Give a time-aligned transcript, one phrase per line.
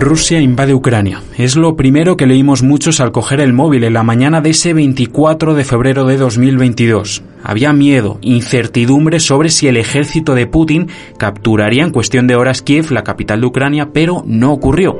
[0.00, 1.22] Rusia invade Ucrania.
[1.36, 4.74] Es lo primero que leímos muchos al coger el móvil en la mañana de ese
[4.74, 7.22] 24 de febrero de 2022.
[7.42, 10.88] Había miedo, incertidumbre sobre si el ejército de Putin
[11.18, 14.98] capturaría en cuestión de horas Kiev, la capital de Ucrania, pero no ocurrió.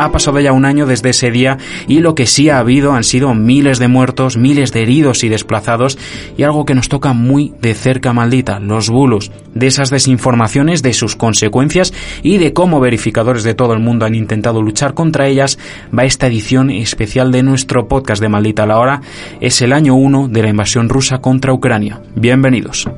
[0.00, 3.04] Ha pasado ya un año desde ese día y lo que sí ha habido han
[3.04, 5.98] sido miles de muertos, miles de heridos y desplazados
[6.38, 10.94] y algo que nos toca muy de cerca maldita, los bulos, de esas desinformaciones, de
[10.94, 15.58] sus consecuencias y de cómo verificadores de todo el mundo han intentado luchar contra ellas,
[15.96, 19.02] va esta edición especial de nuestro podcast de Maldita la Hora.
[19.42, 22.00] Es el año 1 de la invasión rusa contra Ucrania.
[22.14, 22.88] Bienvenidos.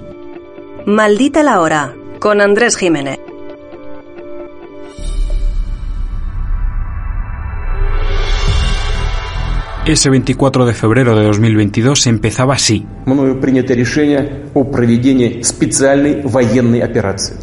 [0.87, 3.19] Maldita la Hora, con Andrés Jiménez.
[9.88, 12.86] Ese 24 de febrero de 2022 empezaba así.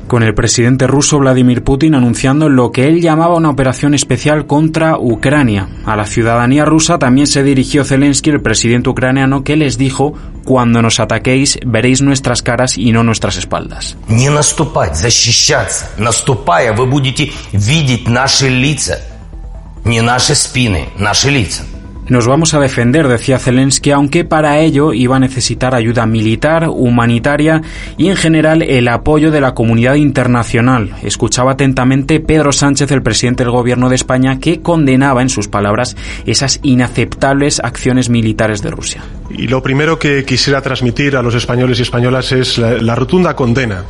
[0.06, 4.98] Con el presidente ruso Vladimir Putin anunciando lo que él llamaba una operación especial contra
[4.98, 5.68] Ucrania.
[5.86, 10.12] A la ciudadanía rusa también se dirigió Zelensky, el presidente ucraniano, que les dijo,
[10.44, 13.96] cuando nos ataquéis veréis nuestras caras y no nuestras espaldas.
[14.08, 15.88] Не наступать, защищаться.
[15.96, 19.00] Наступая, вы будете видеть наши лица.
[19.86, 21.62] Не наши спины, наши лица.
[22.09, 27.61] Nos vamos a defender, decía Zelensky, aunque para ello iba a necesitar ayuda militar, humanitaria
[27.97, 30.95] y en general el apoyo de la comunidad internacional.
[31.03, 35.95] Escuchaba atentamente Pedro Sánchez, el presidente del gobierno de España, que condenaba en sus palabras
[36.25, 39.03] esas inaceptables acciones militares de Rusia.
[39.29, 43.83] Y lo primero que quisiera transmitir a los españoles y españolas es la, rotunda condena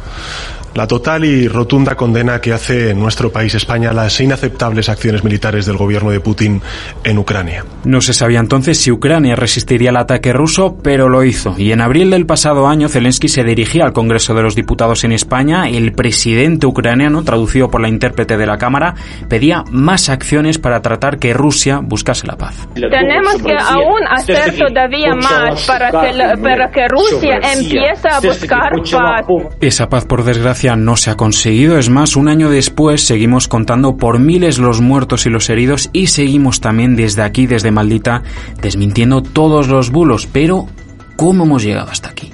[0.74, 5.66] la total y rotunda condena que hace en nuestro país España las inaceptables acciones militares
[5.66, 6.62] del gobierno de Putin
[7.04, 7.66] en Ucrania.
[7.84, 11.56] No se sabía entonces si Ucrania resistiría al ataque ruso, pero lo hizo.
[11.58, 15.12] Y en abril del pasado año Zelensky se dirigía al Congreso de los Diputados en
[15.12, 15.70] España.
[15.70, 18.96] El presidente ucraniano, traducido por la intérprete de la Cámara,
[19.28, 22.68] pedía más acciones para tratar que Rusia buscase la paz.
[22.76, 29.26] Tenemos que aún hacer todavía más para que, para que Rusia empiece a buscar paz.
[29.62, 31.78] Esa paz, por desgracia, no se ha conseguido.
[31.78, 36.08] Es más, un año después seguimos contando por miles los muertos y los heridos y
[36.08, 38.24] seguimos también desde aquí, desde Maldita,
[38.62, 40.28] desmintiendo todos los bulos.
[40.32, 40.68] Pero,
[41.16, 42.32] ¿cómo hemos llegado hasta aquí?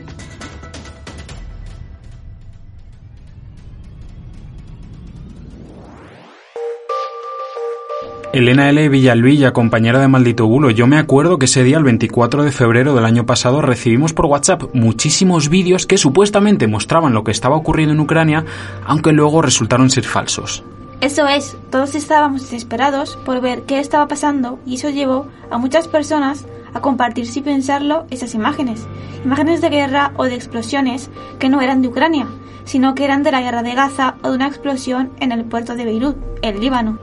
[8.36, 8.90] Elena L.
[8.90, 10.70] Villalvilla, compañera de Maldito Bulo.
[10.70, 14.26] Yo me acuerdo que ese día, el 24 de febrero del año pasado, recibimos por
[14.26, 18.44] WhatsApp muchísimos vídeos que supuestamente mostraban lo que estaba ocurriendo en Ucrania,
[18.86, 20.66] aunque luego resultaron ser falsos.
[21.00, 25.88] Eso es, todos estábamos desesperados por ver qué estaba pasando y eso llevó a muchas
[25.88, 28.86] personas a compartir sin pensarlo esas imágenes.
[29.24, 31.10] Imágenes de guerra o de explosiones
[31.40, 32.28] que no eran de Ucrania,
[32.66, 35.76] sino que eran de la guerra de Gaza o de una explosión en el puerto
[35.76, 37.00] de Beirut, el Líbano.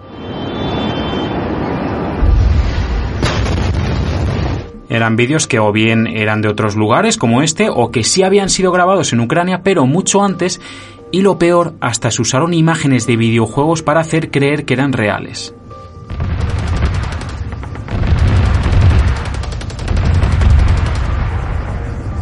[4.92, 8.50] Eran vídeos que o bien eran de otros lugares como este o que sí habían
[8.50, 10.60] sido grabados en Ucrania pero mucho antes
[11.10, 15.54] y lo peor, hasta se usaron imágenes de videojuegos para hacer creer que eran reales.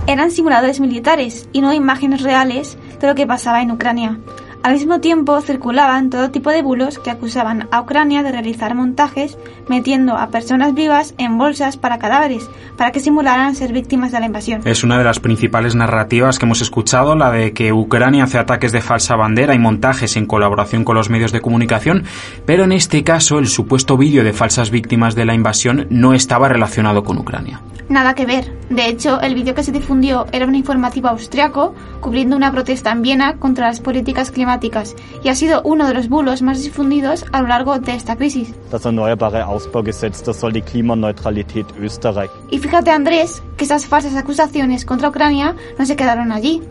[0.07, 4.21] Eran simuladores militares y no imágenes reales de lo que pasaba en Ucrania.
[4.63, 9.39] Al mismo tiempo circulaban todo tipo de bulos que acusaban a Ucrania de realizar montajes
[9.69, 14.27] metiendo a personas vivas en bolsas para cadáveres, para que simularan ser víctimas de la
[14.27, 14.61] invasión.
[14.67, 18.71] Es una de las principales narrativas que hemos escuchado, la de que Ucrania hace ataques
[18.71, 22.05] de falsa bandera y montajes en colaboración con los medios de comunicación,
[22.45, 26.51] pero en este caso el supuesto vídeo de falsas víctimas de la invasión no estaba
[26.51, 27.63] relacionado con Ucrania.
[27.89, 28.60] Nada que ver.
[28.71, 33.03] De hecho, el vídeo que se difundió era un informativo austriaco cubriendo una protesta en
[33.03, 34.95] Viena contra las políticas climáticas
[35.25, 38.55] y ha sido uno de los bulos más difundidos a lo largo de esta crisis.
[38.71, 42.31] Das erneuerbare Ausbaugesetz, das soll die Klimaneutralität Österreich.
[42.53, 46.63] Y fíjate, Andrés, que esas falsas acusaciones contra Ucrania no se quedaron allí.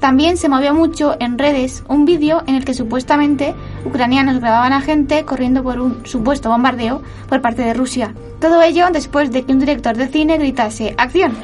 [0.00, 3.54] También se movió mucho en redes un vídeo en el que supuestamente
[3.84, 8.14] ucranianos grababan a gente corriendo por un supuesto bombardeo por parte de Rusia.
[8.40, 11.36] Todo ello después de que un director de cine gritase ¡Acción!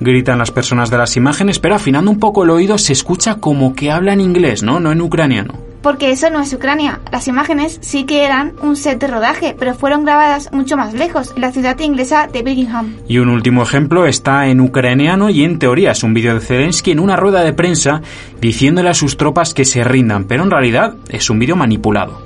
[0.00, 3.74] gritan las personas de las imágenes, pero afinando un poco el oído se escucha como
[3.74, 4.80] que hablan inglés, ¿no?
[4.80, 5.69] No en ucraniano.
[5.82, 7.00] Porque eso no es Ucrania.
[7.10, 11.32] Las imágenes sí que eran un set de rodaje, pero fueron grabadas mucho más lejos,
[11.34, 12.96] en la ciudad inglesa de Birmingham.
[13.08, 16.90] Y un último ejemplo está en ucraniano y en teoría es un vídeo de Zelensky
[16.90, 18.02] en una rueda de prensa
[18.40, 22.22] diciéndole a sus tropas que se rindan, pero en realidad es un vídeo manipulado.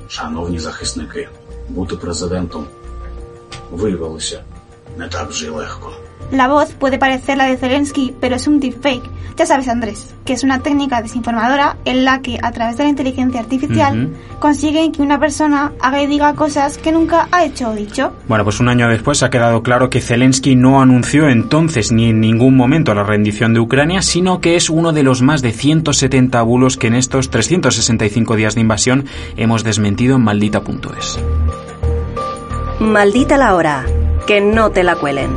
[6.31, 9.09] La voz puede parecer la de Zelensky, pero es un deepfake.
[9.37, 12.89] Ya sabes, Andrés, que es una técnica desinformadora en la que, a través de la
[12.89, 17.75] inteligencia artificial, consiguen que una persona haga y diga cosas que nunca ha hecho o
[17.75, 18.13] dicho.
[18.29, 22.21] Bueno, pues un año después ha quedado claro que Zelensky no anunció entonces ni en
[22.21, 26.41] ningún momento la rendición de Ucrania, sino que es uno de los más de 170
[26.43, 29.05] bulos que en estos 365 días de invasión
[29.35, 31.19] hemos desmentido en maldita.es.
[32.79, 33.85] Maldita la hora.
[34.25, 35.29] Que no te la cuelen.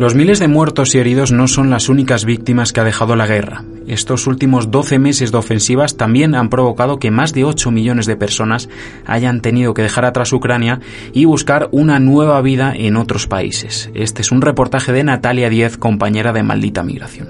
[0.00, 3.26] Los miles de muertos y heridos no son las únicas víctimas que ha dejado la
[3.26, 3.64] guerra.
[3.86, 8.16] Estos últimos 12 meses de ofensivas también han provocado que más de 8 millones de
[8.16, 8.70] personas
[9.04, 10.80] hayan tenido que dejar atrás Ucrania
[11.12, 13.90] y buscar una nueva vida en otros países.
[13.92, 17.28] Este es un reportaje de Natalia Diez, compañera de Maldita Migración.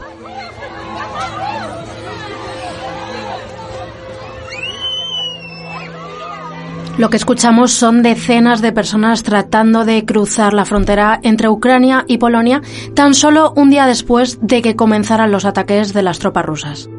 [7.00, 12.19] Lo que escuchamos son decenas de personas tratando de cruzar la frontera entre Ucrania y
[12.19, 12.61] Polonia
[12.94, 16.91] tan solo un día después de que comenzaran los ataques de las tropas rusas.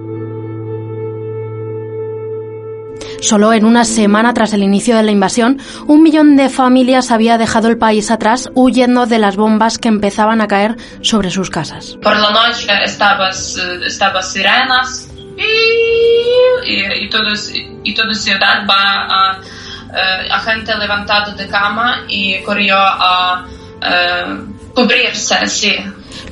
[3.19, 7.37] Solo en una semana tras el inicio de la invasión, un millón de familias había
[7.37, 11.99] dejado el país atrás huyendo de las bombas que empezaban a caer sobre sus casas.
[12.01, 15.07] Por la noche estaban sirenas
[15.37, 17.33] y, y, todo,
[17.83, 19.41] y toda ciudad va a
[19.93, 23.45] a gente levantado de cama y corrió a
[24.73, 25.75] cubrirse, sí.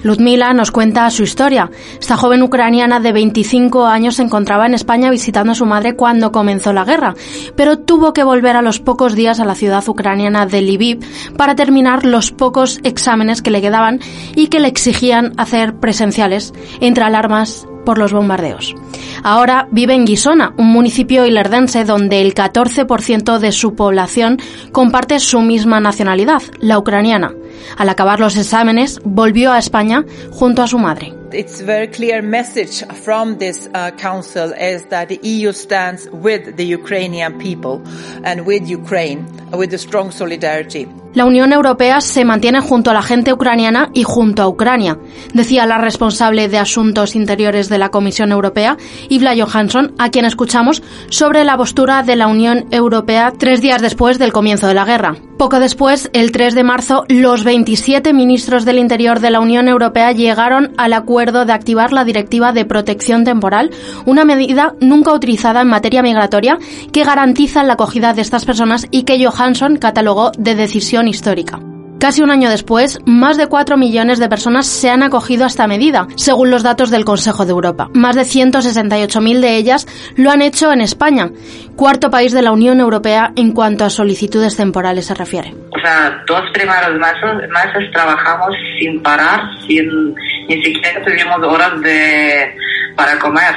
[0.04, 1.70] Ludmila nos cuenta su historia.
[2.00, 6.32] Esta joven ucraniana de 25 años se encontraba en España visitando a su madre cuando
[6.32, 7.16] comenzó la guerra,
[7.56, 11.00] pero tuvo que volver a los pocos días a la ciudad ucraniana de Lviv
[11.36, 14.00] para terminar los pocos exámenes que le quedaban
[14.36, 18.76] y que le exigían hacer presenciales, entre alarmas por los bombardeos.
[19.24, 24.38] Ahora vive en Guisona, un municipio ilerdense donde el 14% de su población
[24.72, 27.34] comparte su misma nacionalidad, la ucraniana.
[27.78, 31.19] Al acabar los exámenes, volvió a España junto a su madre.
[31.32, 37.38] It's very clear message from this council is that the EU stands with the Ukrainian
[37.38, 37.82] people
[38.24, 40.88] and with Ukraine with a strong solidarity.
[41.14, 44.98] La Unión Europea se mantiene junto a la gente ucraniana y junto a Ucrania,
[45.34, 48.78] decía la responsable de Asuntos Interiores de la Comisión Europea,
[49.10, 54.18] Ivla Johansson, a quien escuchamos sobre la postura de la Unión Europea tres días después
[54.18, 55.29] del comienzo de la guerra.
[55.40, 60.12] Poco después, el 3 de marzo, los 27 ministros del Interior de la Unión Europea
[60.12, 63.72] llegaron al acuerdo de activar la Directiva de Protección Temporal,
[64.06, 66.58] una medida nunca utilizada en materia migratoria
[66.92, 71.62] que garantiza la acogida de estas personas y que Johansson catalogó de decisión histórica.
[72.00, 75.68] Casi un año después, más de 4 millones de personas se han acogido a esta
[75.68, 77.90] medida, según los datos del Consejo de Europa.
[77.94, 81.30] Más de 168.000 de ellas lo han hecho en España,
[81.76, 85.54] cuarto país de la Unión Europea en cuanto a solicitudes temporales se refiere.
[85.76, 90.16] O sea, dos primeros meses, meses trabajamos sin parar, sin
[90.48, 92.56] ni siquiera tuvimos horas de
[92.96, 93.56] para comer.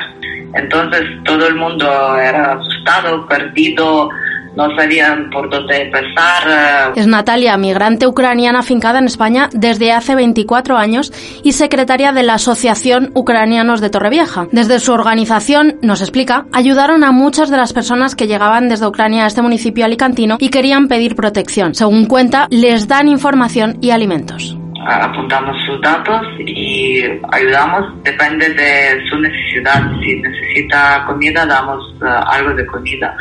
[0.55, 1.87] Entonces todo el mundo
[2.19, 4.09] era asustado, perdido,
[4.57, 6.93] no sabían por dónde empezar.
[6.95, 12.35] Es Natalia, migrante ucraniana afincada en España desde hace 24 años y secretaria de la
[12.35, 14.49] Asociación Ucranianos de Torrevieja.
[14.53, 19.25] Desde su organización, nos explica, ayudaron a muchas de las personas que llegaban desde Ucrania
[19.25, 21.75] a este municipio alicantino y querían pedir protección.
[21.75, 29.17] Según cuenta, les dan información y alimentos apuntamos sus datos y ayudamos, depende de su
[29.19, 29.81] necesidad.
[30.01, 33.17] Si necesita comida, damos algo de comida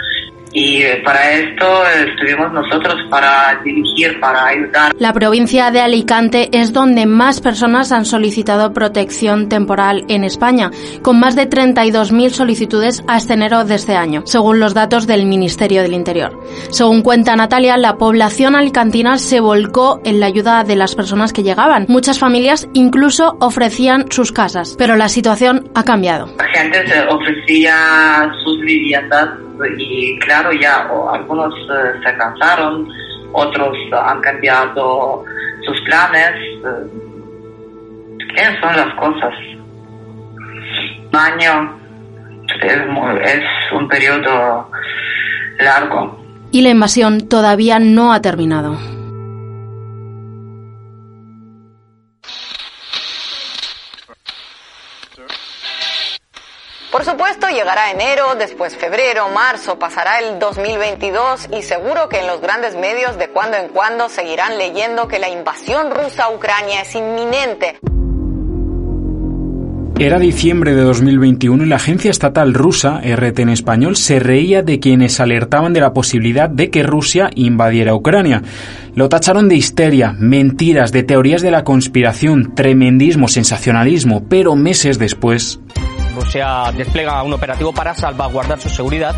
[0.53, 1.65] y para esto
[2.07, 4.93] estuvimos nosotros para dirigir, para ayudar.
[4.97, 11.19] La provincia de Alicante es donde más personas han solicitado protección temporal en España, con
[11.19, 15.93] más de 32.000 solicitudes hasta enero de este año, según los datos del Ministerio del
[15.93, 16.37] Interior.
[16.69, 21.43] Según cuenta Natalia, la población alicantina se volcó en la ayuda de las personas que
[21.43, 21.85] llegaban.
[21.87, 26.27] Muchas familias incluso ofrecían sus casas, pero la situación ha cambiado.
[26.37, 29.29] La gente se ofrecía sus viviendas
[29.77, 32.87] y claro, ya algunos eh, se cansaron,
[33.33, 35.23] otros han cambiado
[35.65, 36.33] sus planes.
[38.35, 39.33] ¿Qué son las cosas?
[41.13, 41.77] Año
[42.61, 42.79] es,
[43.23, 44.69] es un periodo
[45.59, 46.19] largo.
[46.51, 48.77] Y la invasión todavía no ha terminado.
[57.51, 63.17] Llegará enero, después febrero, marzo, pasará el 2022 y seguro que en los grandes medios
[63.17, 67.79] de cuando en cuando seguirán leyendo que la invasión rusa a Ucrania es inminente.
[69.99, 74.79] Era diciembre de 2021 y la agencia estatal rusa, RT en español, se reía de
[74.79, 78.41] quienes alertaban de la posibilidad de que Rusia invadiera Ucrania.
[78.95, 85.59] Lo tacharon de histeria, mentiras, de teorías de la conspiración, tremendismo, sensacionalismo, pero meses después...
[86.13, 89.15] Rusia despliega un operativo para salvaguardar su seguridad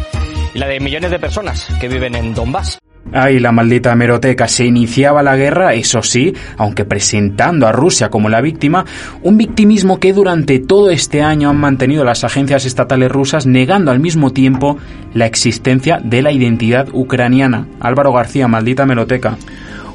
[0.53, 2.79] y la de millones de personas que viven en Donbass.
[3.11, 4.47] Ay, la maldita hemeroteca.
[4.47, 8.85] Se iniciaba la guerra, eso sí, aunque presentando a Rusia como la víctima,
[9.21, 13.99] un victimismo que durante todo este año han mantenido las agencias estatales rusas negando al
[13.99, 14.77] mismo tiempo
[15.13, 17.67] la existencia de la identidad ucraniana.
[17.79, 19.37] Álvaro García, maldita hemeroteca.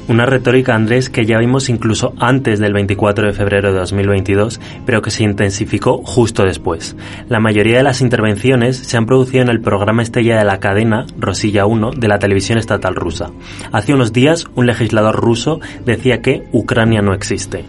[0.08, 5.00] Una retórica, Andrés, que ya vimos incluso antes del 24 de febrero de 2022, pero
[5.00, 6.94] que se intensificó justo después.
[7.28, 11.06] La mayoría de las intervenciones se han producido en el programa estrella de la cadena,
[11.18, 13.30] Rosilla 1, de la televisión estatal rusa.
[13.72, 17.64] Hace unos días, un legislador ruso decía que Ucrania no existe.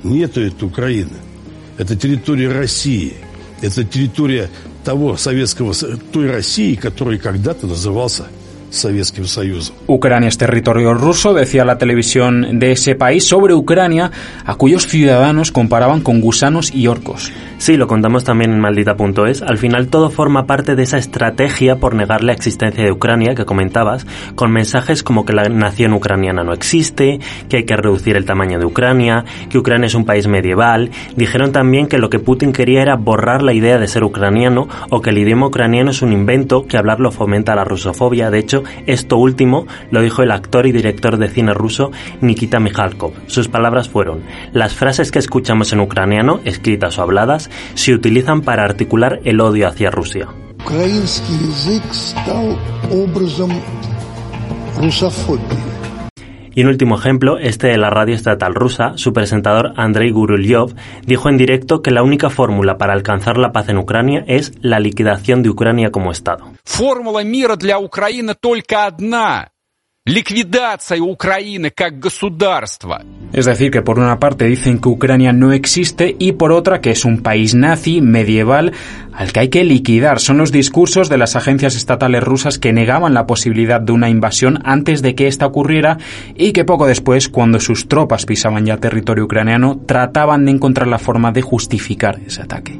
[1.77, 3.13] Это территория России.
[3.61, 4.49] Это территория
[4.83, 5.73] того советского,
[6.11, 8.27] той России, который когда-то назывался
[9.86, 14.10] Ucrania es territorio ruso, decía la televisión de ese país sobre Ucrania,
[14.44, 17.32] a cuyos ciudadanos comparaban con gusanos y orcos.
[17.58, 19.42] Sí, lo contamos también en maldita.es.
[19.42, 23.44] Al final todo forma parte de esa estrategia por negar la existencia de Ucrania que
[23.44, 28.24] comentabas, con mensajes como que la nación ucraniana no existe, que hay que reducir el
[28.24, 30.90] tamaño de Ucrania, que Ucrania es un país medieval.
[31.16, 35.02] Dijeron también que lo que Putin quería era borrar la idea de ser ucraniano o
[35.02, 38.30] que el idioma ucraniano es un invento, que hablarlo fomenta la rusofobia.
[38.30, 41.90] De hecho, esto último lo dijo el actor y director de cine ruso
[42.20, 43.12] Nikita Mikhalkov.
[43.26, 48.64] Sus palabras fueron, las frases que escuchamos en ucraniano, escritas o habladas, se utilizan para
[48.64, 50.28] articular el odio hacia Rusia.
[56.59, 60.73] Y un último ejemplo, este de la radio estatal rusa, su presentador Andrei Gurulyov
[61.05, 64.79] dijo en directo que la única fórmula para alcanzar la paz en Ucrania es la
[64.79, 66.45] liquidación de Ucrania como Estado.
[66.63, 69.48] Fórmula мира для Украины только одна
[70.07, 73.03] Liquidación Ucrania как государства.
[73.33, 76.91] Es decir, que por una parte dicen que Ucrania no existe y por otra que
[76.91, 78.71] es un país nazi medieval
[79.13, 80.19] al que hay que liquidar.
[80.19, 84.59] Son los discursos de las agencias estatales rusas que negaban la posibilidad de una invasión
[84.63, 85.97] antes de que esta ocurriera
[86.35, 90.99] y que poco después, cuando sus tropas pisaban ya territorio ucraniano, trataban de encontrar la
[90.99, 92.79] forma de justificar ese ataque.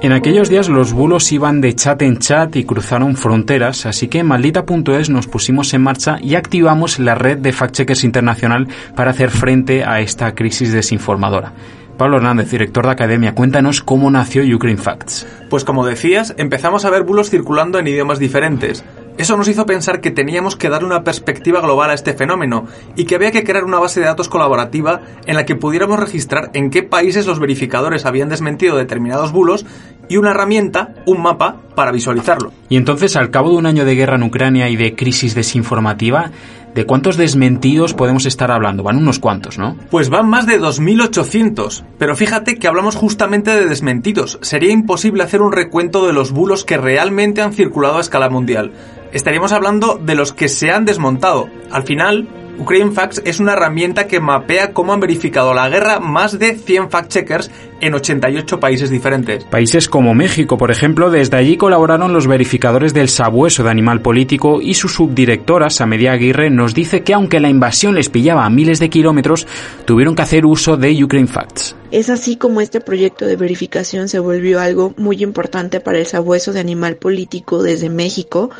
[0.00, 4.20] En aquellos días los bulos iban de chat en chat y cruzaron fronteras, así que
[4.20, 9.30] en maldita.es nos pusimos en marcha y activamos la red de fact-checkers internacional para hacer
[9.30, 11.52] frente a esta crisis desinformadora.
[11.96, 15.26] Pablo Hernández, director de Academia, cuéntanos cómo nació Ukraine Facts.
[15.50, 18.84] Pues como decías, empezamos a ver bulos circulando en idiomas diferentes.
[19.18, 23.04] Eso nos hizo pensar que teníamos que dar una perspectiva global a este fenómeno y
[23.04, 26.70] que había que crear una base de datos colaborativa en la que pudiéramos registrar en
[26.70, 29.66] qué países los verificadores habían desmentido determinados bulos
[30.08, 32.52] y una herramienta, un mapa, para visualizarlo.
[32.68, 36.30] Y entonces, al cabo de un año de guerra en Ucrania y de crisis desinformativa,
[36.78, 38.84] ¿De cuántos desmentidos podemos estar hablando?
[38.84, 39.76] Van unos cuantos, ¿no?
[39.90, 41.82] Pues van más de 2.800.
[41.98, 44.38] Pero fíjate que hablamos justamente de desmentidos.
[44.42, 48.70] Sería imposible hacer un recuento de los bulos que realmente han circulado a escala mundial
[49.12, 51.48] estaríamos hablando de los que se han desmontado.
[51.70, 56.38] Al final, Ukraine Facts es una herramienta que mapea cómo han verificado la guerra más
[56.38, 57.50] de 100 fact-checkers
[57.80, 59.44] en 88 países diferentes.
[59.44, 64.60] Países como México, por ejemplo, desde allí colaboraron los verificadores del sabueso de animal político
[64.60, 68.80] y su subdirectora, Samedia Aguirre, nos dice que aunque la invasión les pillaba a miles
[68.80, 69.46] de kilómetros,
[69.84, 71.76] tuvieron que hacer uso de Ukraine Facts.
[71.92, 76.52] Es así como este proyecto de verificación se volvió algo muy importante para el sabueso
[76.52, 78.50] de animal político desde México,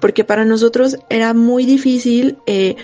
[0.00, 2.76] porque para nosotros era muy difícil eh,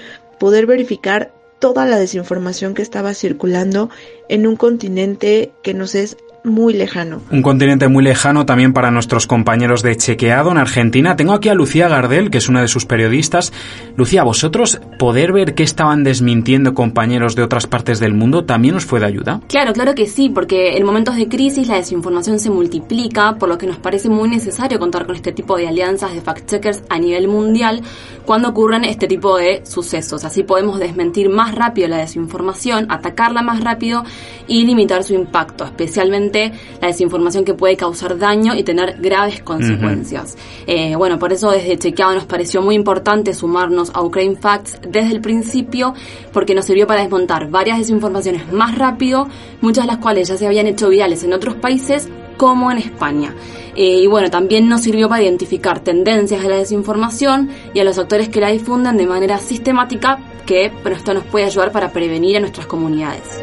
[0.45, 3.89] poder verificar toda la desinformación que estaba circulando
[4.29, 7.23] en un continente que nos es muy lejano.
[7.31, 11.17] Un continente muy lejano también para nuestros compañeros de Chequeado en Argentina.
[11.17, 13.51] Tengo aquí a Lucía Gardel, que es una de sus periodistas.
[13.97, 18.85] Lucía, ¿vosotros poder ver qué estaban desmintiendo compañeros de otras partes del mundo también os
[18.85, 19.41] fue de ayuda?
[19.49, 23.57] Claro, claro que sí, porque en momentos de crisis la desinformación se multiplica, por lo
[23.57, 27.27] que nos parece muy necesario contar con este tipo de alianzas de fact-checkers a nivel
[27.27, 27.81] mundial
[28.27, 30.27] cuando ocurren este tipo de sucesos.
[30.27, 34.05] Así podemos desmentir más rápido la desinformación, atacarla más rápido
[34.47, 40.37] y limitar su impacto, especialmente la desinformación que puede causar daño y tener graves consecuencias.
[40.67, 45.13] Eh, bueno, por eso desde Chequeado nos pareció muy importante sumarnos a Ukraine Facts desde
[45.13, 45.95] el principio,
[46.33, 49.29] porque nos sirvió para desmontar varias desinformaciones más rápido,
[49.61, 53.35] muchas de las cuales ya se habían hecho virales en otros países como en España.
[53.77, 57.99] Eh, y bueno, también nos sirvió para identificar tendencias de la desinformación y a los
[57.99, 62.41] actores que la difunden de manera sistemática, que esto nos puede ayudar para prevenir a
[62.41, 63.43] nuestras comunidades.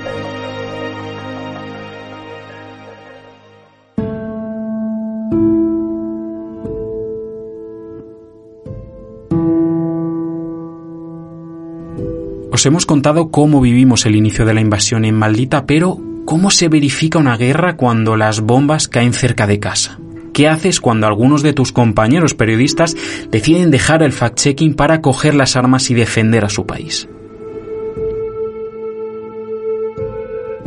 [12.61, 16.69] Os hemos contado cómo vivimos el inicio de la invasión en Maldita, pero ¿cómo se
[16.69, 19.99] verifica una guerra cuando las bombas caen cerca de casa?
[20.31, 22.95] ¿Qué haces cuando algunos de tus compañeros periodistas
[23.31, 27.09] deciden dejar el fact-checking para coger las armas y defender a su país?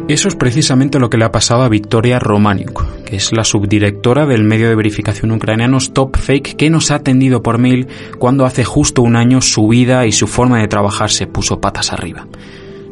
[0.07, 4.27] Eso es precisamente lo que le ha pasado a Victoria Romaniuk, que es la subdirectora
[4.27, 8.65] del medio de verificación ucraniano Stop Fake, que nos ha atendido por mail cuando hace
[8.65, 12.27] justo un año su vida y su forma de trabajar se puso patas arriba.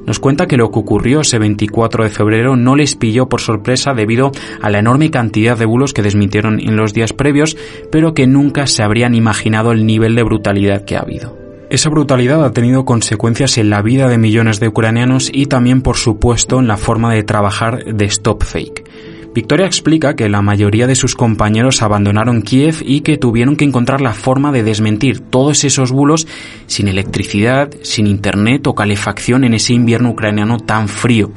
[0.07, 3.93] Nos cuenta que lo que ocurrió ese 24 de febrero no les pilló por sorpresa
[3.95, 7.57] debido a la enorme cantidad de bulos que desmintieron en los días previos,
[7.91, 11.42] pero que nunca se habrían imaginado el nivel de brutalidad que ha habido.
[11.73, 15.97] Esa brutalidad ha tenido consecuencias en la vida de millones de ucranianos y también, por
[15.97, 18.85] supuesto, en la forma de trabajar de Stop Fake.
[19.35, 24.03] Victoria explica que la mayoría de sus compañeros abandonaron Kiev y que tuvieron que encontrar
[24.03, 26.29] la forma de desmentir todos esos bulos
[26.67, 31.33] sin electricidad, sin internet o calefacción en ese invierno ucraniano tan frío.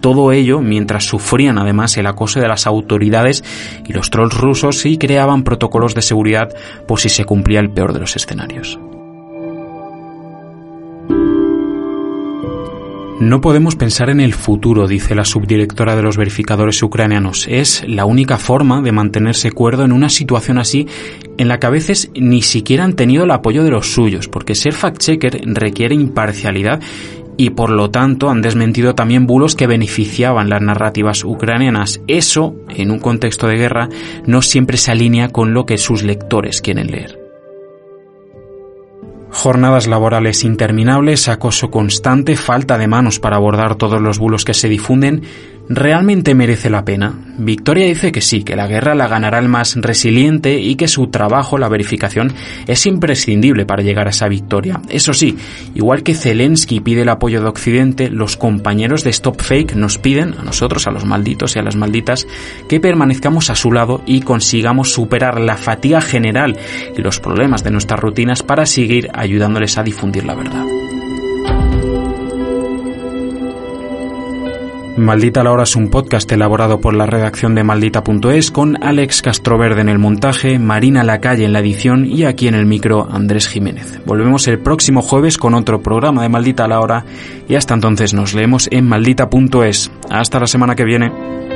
[0.00, 3.44] Todo ello mientras sufrían además el acoso de las autoridades
[3.86, 6.48] y los trolls rusos y creaban protocolos de seguridad
[6.88, 8.78] por si se cumplía el peor de los escenarios.
[13.18, 17.46] No podemos pensar en el futuro, dice la subdirectora de los verificadores ucranianos.
[17.48, 20.86] Es la única forma de mantenerse cuerdo en una situación así
[21.38, 24.54] en la que a veces ni siquiera han tenido el apoyo de los suyos, porque
[24.54, 26.82] ser fact-checker requiere imparcialidad
[27.38, 32.02] y por lo tanto han desmentido también bulos que beneficiaban las narrativas ucranianas.
[32.06, 33.88] Eso, en un contexto de guerra,
[34.26, 37.25] no siempre se alinea con lo que sus lectores quieren leer.
[39.36, 44.66] Jornadas laborales interminables, acoso constante, falta de manos para abordar todos los bulos que se
[44.66, 45.24] difunden
[45.68, 47.12] ¿Realmente merece la pena?
[47.38, 51.08] Victoria dice que sí, que la guerra la ganará el más resiliente y que su
[51.08, 52.32] trabajo, la verificación,
[52.68, 54.80] es imprescindible para llegar a esa victoria.
[54.88, 55.36] Eso sí,
[55.74, 60.34] igual que Zelensky pide el apoyo de Occidente, los compañeros de Stop Fake nos piden,
[60.38, 62.28] a nosotros, a los malditos y a las malditas,
[62.68, 66.56] que permanezcamos a su lado y consigamos superar la fatiga general
[66.96, 70.85] y los problemas de nuestras rutinas para seguir ayudándoles a difundir la verdad.
[74.96, 79.82] Maldita la hora es un podcast elaborado por la redacción de maldita.es con Alex Castroverde
[79.82, 84.00] en el montaje, Marina Lacalle en la edición y aquí en el micro Andrés Jiménez.
[84.06, 87.04] Volvemos el próximo jueves con otro programa de Maldita la hora
[87.46, 89.90] y hasta entonces nos leemos en maldita.es.
[90.08, 91.55] Hasta la semana que viene.